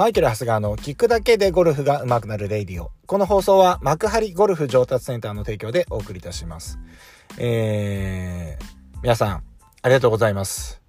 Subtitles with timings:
[0.00, 2.90] マイケル・ハスガーの聞くだけでゴルフが上手くなるレイディオ。
[3.04, 6.78] この放送は幕張ゴルフ上達センターの提供でお送りいたします。
[7.36, 8.64] えー、
[9.02, 9.44] 皆さん、
[9.82, 10.80] ありがとうございます。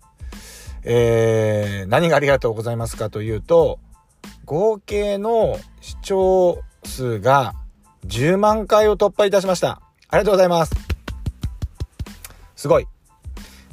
[0.85, 3.79] えー、何がありがとうございますかというと、
[4.45, 7.53] 合計の視聴数が
[8.07, 9.81] 10万回を突破いたしました。
[10.07, 10.71] ありがとうございます。
[12.55, 12.87] すごい。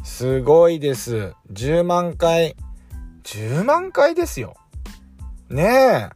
[0.02, 1.32] すごいです。
[1.52, 2.56] 10万回。
[3.22, 4.56] 10万回ですよ。
[5.50, 6.10] ね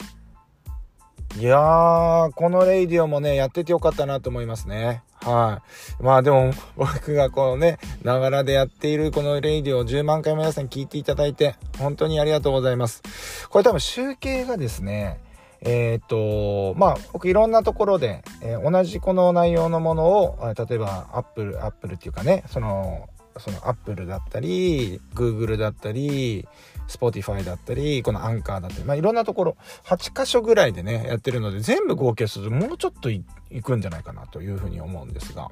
[1.36, 1.40] え。
[1.40, 5.02] いやー、このレイディオもね、やっててよかったなと思いますね。
[5.22, 5.62] は
[6.00, 6.02] い。
[6.02, 13.48] まあでも、僕がこのね、ながらでやっているこのレイディオを10万回も皆さん聞いていただいて、本当にありがとうございます。
[13.48, 15.18] これ多分集計がですね、
[15.62, 23.08] えっ、と、まあ、僕いろんなところで、えー、同じこの内容のものを、例えば、 Apple、Apple っていうかね、その、
[23.38, 26.46] その Apple だったり、 Google だったり、
[26.88, 33.24] Spotify だったり、このアンカーだったり、まあ、いろんなところ、8箇所ぐらいでね、やってるので、全部合計するともうちょっとい
[33.62, 35.48] くんじゃないかなというふうに思うんですが。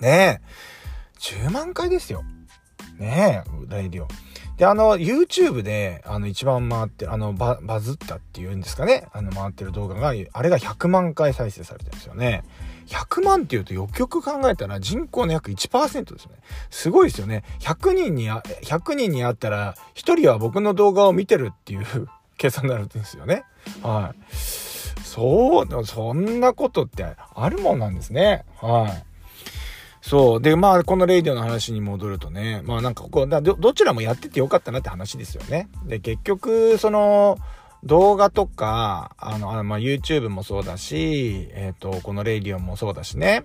[0.00, 2.24] ねえ、10万回ですよ。
[2.98, 4.08] ねえ、 radio。
[4.56, 9.06] で、あの、YouTube で、あの、一番回ってあの、バ、バズったっていうんですかね。
[9.12, 12.42] あの、回ってる動画が、あれが100万回再生されてるんですよね。
[12.88, 16.32] 100万っていうとよくよく考えたら人口の約1%ですね。
[16.70, 17.44] すごいですよね。
[17.60, 21.86] 100人に、100人に会ったら、1人は僕の動画を見てるっていう
[22.38, 23.44] 計算になるんですよね。
[23.82, 24.34] はい。
[25.02, 28.44] そう、そんなことってあるもんなんですね。
[28.60, 29.04] はい。
[30.00, 30.40] そう。
[30.40, 35.68] で、まあ、このレイディオの話に戻るとね、まあなんかここ、ど、どちらもやっててよかったなって話ですよね。
[35.84, 37.36] で、結局、その、
[37.84, 43.44] 動画とか、あの、あまあ、YouTube もそうだし、えっ、ー、と、このレイディオもそうだしね。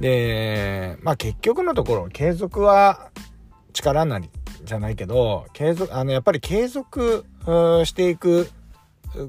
[0.00, 3.10] で、まあ、結局のところ、継続は
[3.72, 4.30] 力なり
[4.64, 7.24] じゃないけど、継続、あの、やっぱり継続
[7.84, 8.50] していく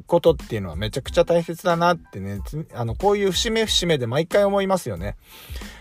[0.06, 2.40] ことっていうのはめちゃくちゃ大切だなってね、
[2.74, 5.16] あの、こういう節目節目で毎回思いますよね。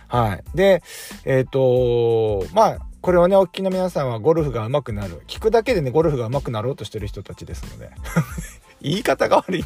[0.08, 0.44] はい。
[0.56, 0.82] で、
[1.24, 5.22] えっ、ー、と、まあ、これをね、お聞きの皆さんはゴルフが上手くなる。
[5.26, 7.90] 聞くだけでね、ゴルフが上手くなろうとしてる人たちですので。
[8.82, 9.64] 言い方が悪い。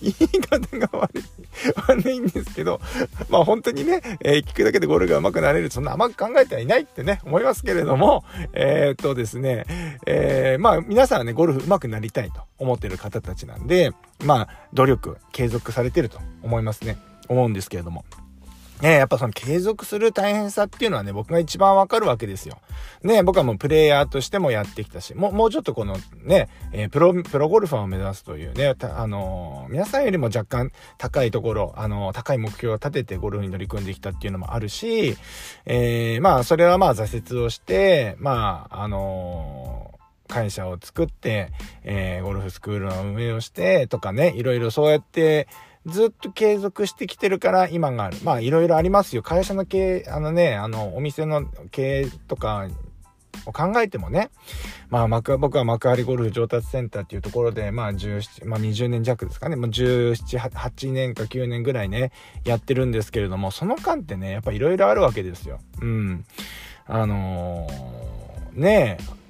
[0.00, 1.22] 言い方が悪い。
[1.88, 2.80] 悪いんですけど、
[3.28, 9.64] まあ本当にね、えー、聞くだけでゴルフが上手くなれる、そんな甘く考えてはいないってね、思いますけれども、えー、っとですね、
[10.06, 13.92] えー、まあ皆さんはね、ゴルフ上手くなりたいと思ってる方たちなんで、
[14.24, 16.96] まあ努力、継続されてると思いますね。
[17.28, 18.04] 思うんですけれども。
[18.82, 22.58] ね、やっぱその継続する大変さっていうのはね、僕が一番わかるわけですよ。
[23.04, 35.16] ね、僕はもうプレイヤーとしてもやってきたし、もう、もうちょっとこのね、えー、プロ、プロゴルファーを目指すというね、あのー、皆さんよりも若干高いところ、あのー、高い目標を立ててゴルフに乗り組んできたっていうのもあるし、
[35.64, 39.92] えまあ、それはまあ挫折をして、まあ、あの
[40.26, 41.52] 会社を作って、
[41.84, 45.46] えゴルフスクールの運営をしてとかね、いろいろそうやって、
[45.86, 48.16] ずっと継続してきてるから今がある。
[48.22, 49.22] まあいろいろありますよ。
[49.22, 52.68] 会社の経営、あのね、あの、お店の経営とか
[53.46, 54.30] を考えてもね、
[54.90, 62.12] まあ、幕、僕は幕張ゴルフ上達センターっていうところで、まあ、17、まあ、20年弱ですかね、まあ、17、8年か9年ぐらいね、
[62.44, 65.58] やってるんですけれども、その間ってね、やっぱいろいろあるわけですよ。
[65.80, 66.24] うん。
[66.86, 69.21] あのー、ねえ、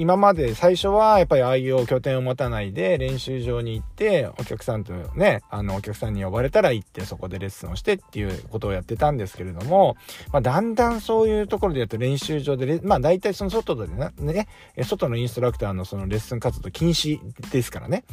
[0.00, 9.98] 今まで最初はやっぱりああいう拠点を持たないで練習場に行ってお客さんとね、あのお客さんに呼ばれたら行ってそこでレッスンをしてっていうことをやってたんですけれども、
[10.32, 14.48] まあ、だんだんそういうところでやると練習場で、まあ大体その外でね、
[14.82, 18.04] 外のインストラクターのそのレッスン活動禁止ですからね。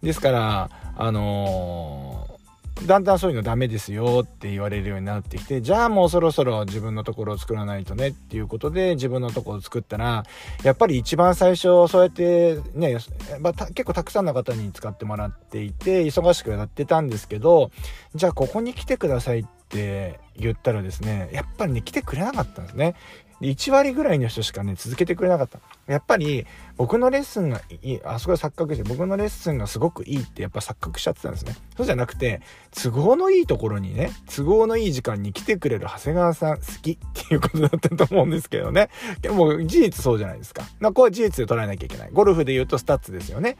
[0.00, 2.31] ですから、あのー
[2.86, 10.24] だんだんそういうのダメですよって言われるようになってきて、じゃあもうそろそろ自分のところを作らないとねっていうことで自分のところを作ったら、
[10.64, 12.98] やっぱり一番最初そうやってね、
[13.40, 17.70] まあ、結構たくさんの方に使ってもらっていて、忙しくやってたんですけど、
[18.14, 22.94] じゃあここに来てくださいって言ったらですね、やっぱりね、来てくれなかったんですね。
[23.42, 25.58] 1割ぐらいの人しかね、続けてくれなかった。
[25.86, 26.46] やっぱり、
[26.76, 31.56] 僕のレッスンがいい、あそこで錯覚して、僕のレッスンがすごくいいってやっぱ錯覚しちゃってたんですね。
[31.76, 32.40] そうじゃなくて、
[32.70, 36.98] 都合のいいところにね、都合のいい時間に来てくれる長谷川さん好きっ
[37.28, 38.90] ていうことだったと思うんですけどね。
[39.20, 40.64] でも、事実そうじゃないですか。
[40.80, 42.10] まこれ事実で捉えなきゃいけない。
[42.12, 43.56] ゴルフで言うとスタッツですよね。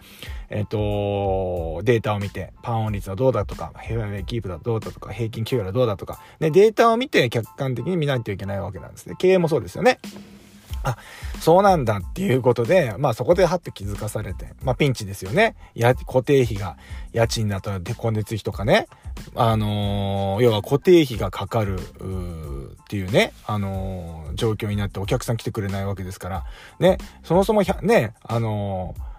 [0.49, 9.17] えっ、ー、と、データを見て、パンオン率はどうだとか、ヘアウェイキープだどうだとか、平均給与はどうだとか、ね、データを見て客観的に見ないといけないわけなんですね。
[9.19, 9.99] 経営もそうですよね。
[10.83, 10.99] あ、
[11.41, 15.55] そうなんだっていうことで、まあそこではって気づかされて、まあピンチですよね。
[15.75, 16.77] や、固定費が、
[17.13, 18.89] 家賃だと光熱費とかね、
[19.35, 26.45] あのー、要は固定費がかかる、っていうね、あのー、状況になってお客さん来てくれないわけですから、
[26.79, 29.12] ね、そもそもね、あのー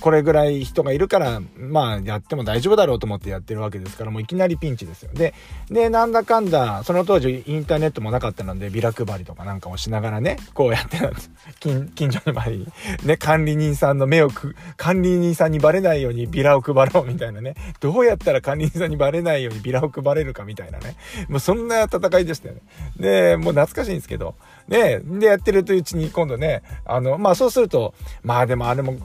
[0.00, 5.10] これぐらい人がいるから、まあ、やっても大丈夫だろうと思ってやってるわけですから、もういきなりピンチですよ。
[5.14, 5.34] で、
[5.68, 11.30] で、なんだかんだ、その当時インターネットもなかったので、ビラ配りとかなんかもしながらね、こうやってたんです。
[11.60, 12.66] 近、近所の周りに、
[13.04, 17.54] ね、管理人さんの目をく、管理人さんにバレないようにビラを配ろうみたいなね。
[17.80, 20.96] どうやったら管理人さんにバレないようにビラを配れるかみたいなね。
[21.28, 22.60] もうそんな戦いでしたよね。
[22.98, 24.34] で、もう懐かしいんですけど、
[24.68, 28.96] ね、で、やってるというちに今度ね、あの、まあそうすると、まあでもあれも、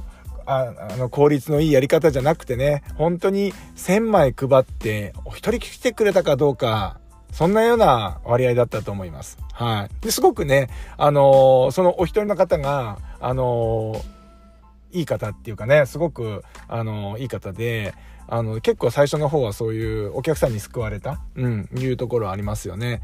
[0.51, 6.99] ああの効率のいいやり方じゃなくてね、本当に1000枚配ってお一人来てくれたかどうか、
[7.31, 9.37] そんなような割合だったと思います。
[9.53, 10.03] はい。
[10.03, 17.93] で、すごくね、あのー、そのお一人の方が、あのー、いい方っていうかね、すごく、あのー、いい方で、
[18.27, 23.01] あの、結構最初の方はそういうお客さんに救われた、うん、いうところありますよね。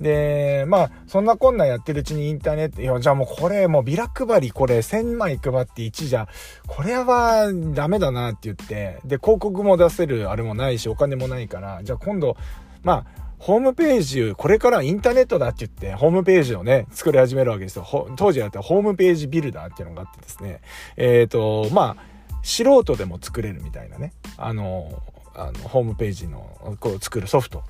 [0.00, 6.28] で、まあ、そんなこんなやってるうちにインターネット、いや、じゃあもうこれ、もうビラ配り、これ1000枚配って1じゃ、
[6.66, 12.36] これはダメだなって言って、で、広告も出せるあれもないし、お金もないから、じゃあ今度、
[12.82, 18.08] まあ、ホームページ、これからインターネットだって言って、ホームページをね、作り始めるわけですよ。
[18.16, 20.60] 当時だったらホームページビルダーっていうのがあってですね、
[20.96, 22.04] えっ、ー、と、まあ、
[22.42, 25.02] 素人でも作れるみたいなね、あの、
[25.34, 27.62] あのホームページの、こう作るソフト。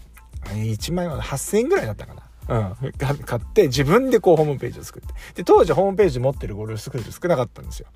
[0.45, 2.23] 1万円は8000円ぐらいだったかな。
[2.51, 2.55] う
[2.87, 5.15] ん、買って自分でこうホームページを作って。
[5.35, 7.87] で、当時ホームページ持ってるゴルフスクール少なかったんですよ。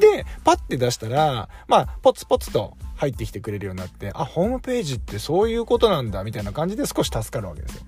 [0.00, 7.82] で、パッて出したら、まあ、ポツポツと入ってきてくれるようになって、あ、ホームページってそういうことなんだ、みたいな感じで少し助かるわけですよ。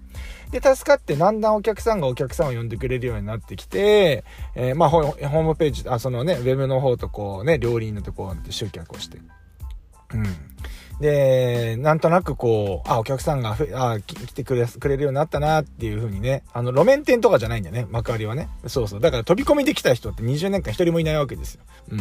[0.50, 4.24] で、助かってだんだんお客さんがお客さんを呼んでくれるようになってきて、
[4.54, 9.18] えー、まあホ、ームページ、あ、そのね、ウェブの方とこうね、両輪のとこう集客をして。
[10.12, 10.49] うん。
[11.00, 18.50] で、なんとなくこう、あ、お客さんがあ来てくれ、くれるようになったなっていう風にね、あの、路面店とかじゃないんだよね、幕張はね。
[18.66, 19.00] そうそう。
[19.00, 21.62] だから飛び込みできた人って20年間一人もいないわけですよ。
[21.90, 22.00] うん。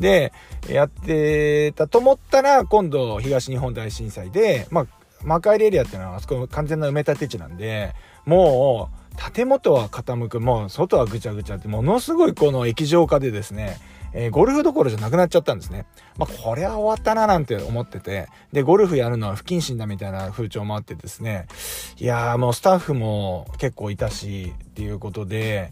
[0.00, 0.32] で、
[0.68, 4.86] やってたと思ったら、今度東日本大震災で、まあ、
[5.22, 7.94] 幕張エリアっていうのはあそこ完全な埋め立て地なんで、
[8.26, 13.78] もう、建物は傾く、もう外はぐちゃぐちゃって、ものすごいこの液状化でですね、
[14.14, 15.86] えー、ゴルフどころじゃなくなっちゃったんですね。
[16.16, 21.46] まあ、これは終わったななんて思ってて、で、ゴルフやるのは不謹慎だみたいな風潮もあってですね、
[21.98, 25.70] いやーもうスタッフも結構いたし、っていうことで、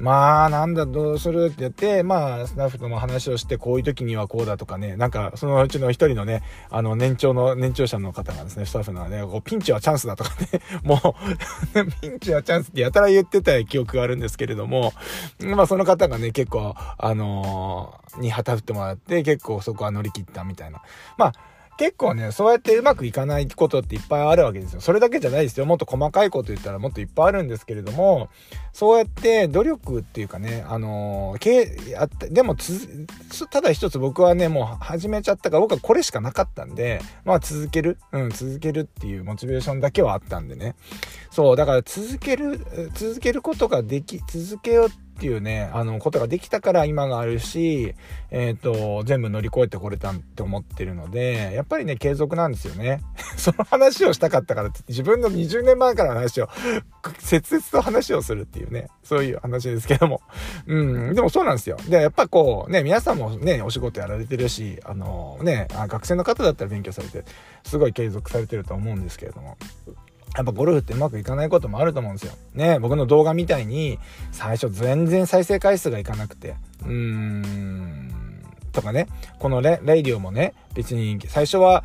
[0.00, 14.94] まあ、なんだ、どうするって言って、まあ、スタッフとも話をして、こういう時にはこうだとかね、なんか、そのうちの一人のね、あの、年長の、年長者の方がですね、スタッフのね、こうピンチはチャンスだとかね、 もう ピンチはチャンスってやたら言ってた記憶があるんですけれども、
[15.38, 17.79] まあ、その方がね、結構、あのー、
[18.18, 20.82] に旗振ってもらって、結構そこは乗り切ったみたいな。
[21.16, 21.32] まあ、
[21.80, 24.82] 結構ね、そうやってうまくいかないことっていっぱいあるわけですよ。
[24.82, 25.64] それだけじゃないですよ。
[25.64, 28.28] もっと細かいこと言ったらもっといっぱいあるんですけれども、
[28.74, 32.54] そうやって努力っていうかね、あのー、あっでも
[33.50, 40.74] ただ一つ僕はね、もう始めちゃったから僕はこれしかなかったんで、まあ続ける、うん、続けるっていうモチベーションだけはあったんでね。
[41.30, 42.60] そう、だから続ける、
[42.92, 47.94] 続けることができ、続けようってっていうね、あの、ことができたから今があるし、
[48.30, 53.02] えっ、ー、と、全部乗り越えてこれたって思ってるので、やっぱりね、継続なんですよね。
[53.36, 56.48] その話をしたかったからって、自分の20年前からの話を、
[57.18, 60.22] 切々と話をするっていうね、そういう話ですけども。
[60.66, 61.76] うん、でもそうなんですよ。
[61.86, 67.24] で、やっぱこう、ね、皆さんもね、お仕事やられてるし、あのね、学生の方だったら勉強されて、
[67.62, 69.58] すごい継続されてると思うんですけれども。
[70.36, 72.32] やっぱゴルフってうまくいかないこともあると思うんですよ。
[72.54, 73.98] ね、僕の動画みたいに、
[74.32, 78.10] 最初全然再生回数がいかなくて、うーん、
[78.72, 79.08] とかね、
[79.38, 81.84] このレレイディオもね、別に最初は、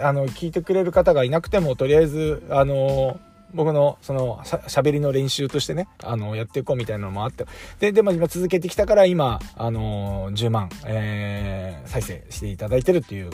[0.00, 3.20] あの、聞いてくれる方がいなくても、とりあえず、あの
[3.54, 7.46] 僕のそのしゃべりの練習としてね、あの、やっていこうみたいなのもあって、
[7.78, 13.30] で、でも今続けてきたから今、あの10万、えー、再生していただいてるっていう、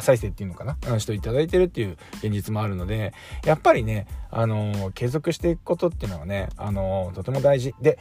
[0.00, 3.12] 再生っていうのかな、うん、していただいてるっていう現実もあるので、
[3.44, 7.74] やっぱりね、あの継続していくことっていうのはね、あのとても大事。
[7.80, 7.98] で、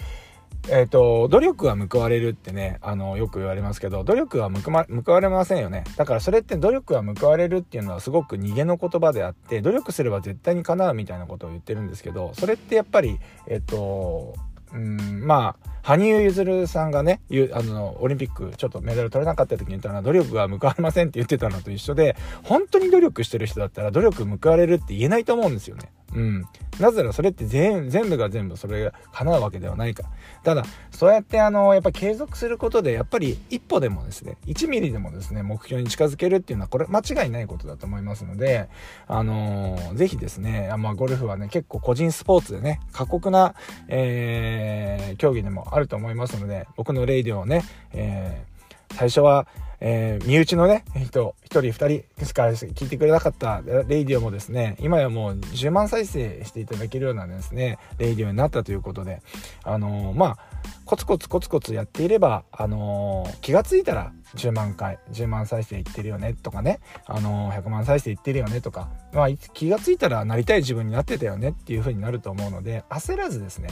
[0.72, 5.84] えっ、ー、と、努力は報われるってね、あの、よく言われますけど、努力は報,、ま、報われませんよね。
[5.98, 14.34] だからそれって努力は報われるっていうのはすごく逃げの言葉であって、努力すれば絶対に叶うみたいなことを言ってるんですけど、それってやっぱり、えっ、ー、と、
[14.74, 17.20] うん、まあ、羽生結弦さんがね、
[17.54, 25.92] あの、オリンピックちょっとメダル取れなかった時に言ったのは努力が報われませんって言ってたのと一緒で、本当に努力してる人だったら努力報われるって言えないと思うんですよね。
[26.14, 26.46] うん。
[26.80, 30.04] なぜならそれって全部が全部それが叶うわけではないか。
[30.44, 38.70] ただ、そうやってあの、やっぱ継続することで、やっぱり一歩でもですね、1ミリでもですね、目標に近づけるっていうのは、これ間違いないことだと思いますので、
[39.08, 43.56] あのー、ぜひですね、あまあ、ゴルフはね、結構個人スポーツでね、過酷な、
[43.88, 47.64] えー、競技でもあると思いますので、僕のレイディオをね、
[47.94, 48.52] えー
[48.96, 49.48] 最初は、
[49.84, 59.22] えー、身内のね、人、一人二人ですから聞いてくれなかったレイディオもですね、今やもう10万再生していただけるようなですね、レイディオになったということで、
[59.64, 60.38] あのー、まあ、
[60.86, 73.70] コツコツコツコツやっていれば、あのー、気がついたら10万回、10万再生いってるよねとかね、あのー、100万再生いってるよねとか、まあ、気がついたらなりたい自分になってたよねっていう風になると思うので、焦らずですね、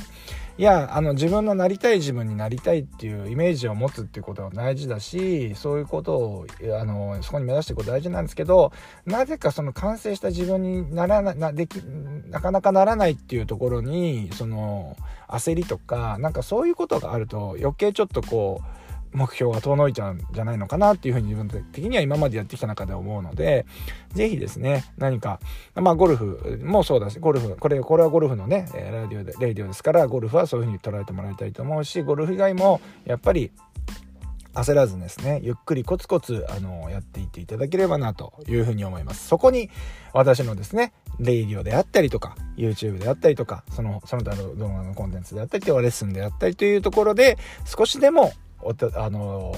[0.58, 6.48] いや、あの、自分のなりたい自分になりたいっていうイメージを持つっていうことが大事だし、そういうことを、
[6.78, 8.74] あの、そこに目指していくこと大事なんですけど、
[9.06, 14.98] なぜかその完成した自分にならな、な、でき、なかなかならないっていうところに、その、
[15.30, 18.79] 焦りとか、なんかそういうことがあると余計ちょっとこう、
[19.14, 23.66] 目標が遠のいちゃうんじゃないのかなっていうふうに自分的には今までやってきた中で思うので、
[24.14, 25.40] ぜひですね、何か、
[25.76, 33.52] まあゴルフもそうだし、ゴルフ、これ、これはゴルフのね、ラディオで、レディオですから、ゴルフはそういうふうに捉えてもらいたいと思うし、ゴルフ以外も、やっぱり、
[34.54, 39.28] 焦らずですね、ゆっくりコツコツ、あの、やっていっていただければなというふうに思います。
[39.28, 39.70] そこに、
[40.14, 49.52] 私のですね、レイディオであったりとか、YouTube であったりとか、その、その他の動画のコンテンツであったりとか、レッスンであったりというところで、少しでもおあの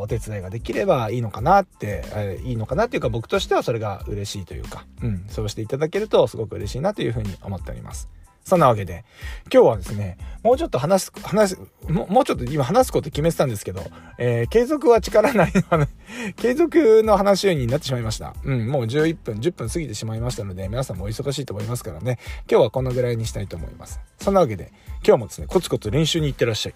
[0.00, 8.08] お手伝いができればいいのかなって、え、いいのかなっていうか僕としてはそれが嬉しいというか、うん、そうしていただけるとすごく嬉しいなというふうに思っております。
[8.48, 9.04] そんなわけで、
[9.52, 13.82] 今日はですね、もうちょっと話す、話す、もうちょっと今話すこと決めてたんですけど、
[14.16, 15.86] えー、継続は力なりの、
[16.34, 18.34] 継続の話になってしまいました。
[18.44, 22.18] うん、もう11分、10分過ぎてしまいましたので、皆さんもお忙しいと思いますからね、
[22.50, 24.00] 今日はこのぐらいにしたいと思います。
[24.18, 24.72] そんなわけで、
[25.06, 26.74] 今日もですね、コツコツ練習に行ってらっしゃい。